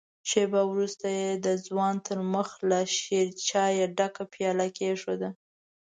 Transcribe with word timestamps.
شېبه 0.29 0.61
وروسته 0.71 1.05
يې 1.17 1.29
د 1.45 1.47
ځوان 1.65 1.95
تر 2.07 2.19
مخ 2.33 2.49
له 2.69 2.79
شيرچايه 2.99 3.85
ډکه 3.97 4.23
پياله 4.33 4.67
کېښوده. 4.77 5.29